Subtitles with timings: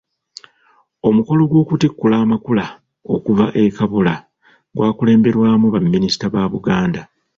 [1.07, 2.65] Omukolo gw'okutikkula amakula
[3.13, 4.15] okuva e Kabula
[4.75, 7.01] gwakulemberwamu baminisita ba Buganda.